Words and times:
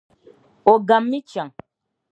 O 0.71 0.73
gammi 0.87 1.19
chɛŋ. 1.29 1.47